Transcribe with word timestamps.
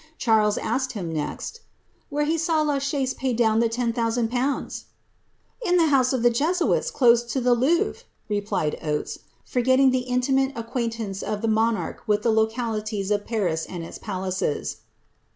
;> 0.13 0.17
Charles 0.17 0.57
asked 0.57 0.93
him 0.93 1.11
next, 1.13 1.57
^ 1.57 1.59
Where 2.09 2.25
he 2.25 2.35
saw 2.35 2.61
La 2.63 2.79
Chabe 2.79 3.15
pay 3.17 3.33
down 3.33 3.59
the 3.59 3.69
10,000/. 3.69 3.93
?''^ 4.31 4.83
In 5.63 5.77
the 5.77 5.85
house 5.89 6.11
of 6.11 6.23
the 6.23 6.31
Jesuits, 6.31 6.89
close 6.89 7.21
to 7.25 7.39
the 7.39 7.53
Louvre," 7.53 8.01
replied 8.27 8.79
Oates, 8.81 9.19
forgetting 9.45 9.91
the 9.91 9.99
intimate 10.09 10.53
acquaintance 10.55 11.21
of 11.21 11.43
the 11.43 11.47
monarch 11.47 12.01
with 12.07 12.23
the 12.23 12.31
localities 12.31 13.11
of 13.11 13.27
Paris 13.27 13.63
and 13.67 13.83
its 13.83 13.99
palaces. 13.99 14.77